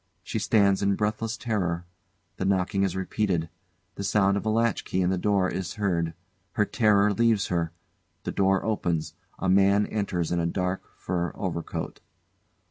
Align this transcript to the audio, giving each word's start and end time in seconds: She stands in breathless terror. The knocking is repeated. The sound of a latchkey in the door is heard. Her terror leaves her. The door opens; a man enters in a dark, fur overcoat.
She 0.23 0.39
stands 0.39 0.81
in 0.81 0.95
breathless 0.95 1.37
terror. 1.37 1.85
The 2.37 2.45
knocking 2.45 2.81
is 2.81 2.95
repeated. 2.95 3.49
The 3.93 4.03
sound 4.03 4.35
of 4.35 4.43
a 4.47 4.49
latchkey 4.49 4.99
in 4.99 5.11
the 5.11 5.17
door 5.19 5.47
is 5.47 5.75
heard. 5.75 6.15
Her 6.53 6.65
terror 6.65 7.13
leaves 7.13 7.49
her. 7.49 7.71
The 8.23 8.31
door 8.31 8.65
opens; 8.65 9.13
a 9.37 9.47
man 9.47 9.85
enters 9.85 10.31
in 10.31 10.39
a 10.39 10.47
dark, 10.47 10.89
fur 10.97 11.31
overcoat. 11.35 11.99